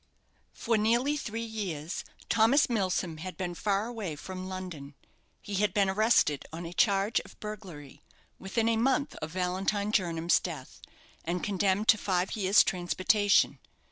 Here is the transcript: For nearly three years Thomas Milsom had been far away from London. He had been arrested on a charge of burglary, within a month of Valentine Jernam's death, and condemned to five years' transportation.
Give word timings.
For 0.55 0.79
nearly 0.79 1.15
three 1.15 1.43
years 1.45 2.03
Thomas 2.27 2.67
Milsom 2.71 3.17
had 3.17 3.37
been 3.37 3.53
far 3.53 3.85
away 3.85 4.15
from 4.15 4.49
London. 4.49 4.95
He 5.43 5.53
had 5.57 5.75
been 5.75 5.91
arrested 5.91 6.43
on 6.51 6.65
a 6.65 6.73
charge 6.73 7.19
of 7.19 7.39
burglary, 7.39 8.01
within 8.39 8.67
a 8.67 8.77
month 8.77 9.13
of 9.17 9.29
Valentine 9.29 9.91
Jernam's 9.91 10.39
death, 10.39 10.81
and 11.23 11.43
condemned 11.43 11.87
to 11.89 11.99
five 11.99 12.35
years' 12.35 12.63
transportation. 12.63 13.59